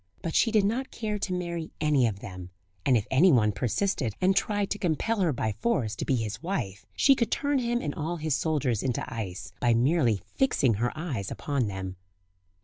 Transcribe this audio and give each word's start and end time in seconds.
But 0.23 0.33
she 0.33 0.49
did 0.51 0.65
not 0.65 0.89
care 0.89 1.19
to 1.19 1.31
marry 1.31 1.69
any 1.79 2.07
of 2.07 2.21
them; 2.21 2.49
and 2.87 2.97
if 2.97 3.05
anyone 3.11 3.51
persisted, 3.51 4.15
and 4.19 4.35
tried 4.35 4.71
to 4.71 4.79
compel 4.79 5.19
her 5.19 5.31
by 5.31 5.51
force 5.51 5.95
to 5.97 6.05
be 6.05 6.15
his 6.15 6.41
wife, 6.41 6.87
she 6.95 7.13
could 7.13 7.29
turn 7.29 7.59
him 7.59 7.83
and 7.83 7.93
all 7.93 8.15
his 8.17 8.35
soldiers 8.35 8.81
into 8.81 9.05
ice, 9.13 9.53
by 9.59 9.75
merely 9.75 10.19
fixing 10.25 10.73
her 10.81 10.91
eyes 10.97 11.29
upon 11.29 11.67
them. 11.67 11.97